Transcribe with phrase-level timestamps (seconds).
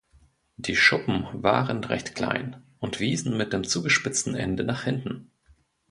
[0.57, 5.29] Die Schuppen waren recht klein und wiesen mit dem zugespitzten Ende nach hinten.